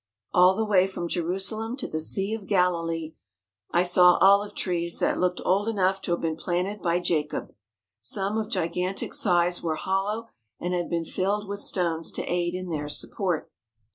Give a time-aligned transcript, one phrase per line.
[0.33, 3.13] All the way from Jerusalem to the Sea of Galilee
[3.69, 7.53] I saw olive trees that looked old enough to have been planted by Jacob.
[7.99, 10.29] Some of gigantic size were hollow
[10.59, 13.51] and had been filled with stones to aid in their support.